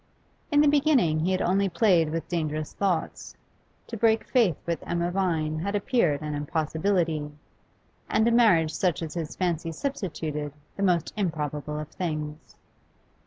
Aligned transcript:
In 0.49 0.61
the 0.61 0.67
beginning 0.67 1.19
he 1.19 1.31
had 1.31 1.43
only 1.43 1.69
played 1.69 2.09
with 2.09 2.27
dangerous 2.27 2.73
thoughts; 2.73 3.35
to 3.85 3.95
break 3.95 4.23
faith 4.27 4.57
with 4.65 4.81
Emma 4.81 5.11
Vine 5.11 5.59
had 5.59 5.75
appeared 5.75 6.23
an 6.23 6.33
impossibility, 6.33 7.29
and 8.09 8.27
a 8.27 8.31
marriage 8.31 8.73
such 8.73 9.03
as 9.03 9.13
his 9.13 9.35
fancy 9.35 9.71
substituted, 9.71 10.53
the 10.75 10.81
most 10.81 11.13
improbable 11.15 11.77
of 11.79 11.89
things. 11.89 12.55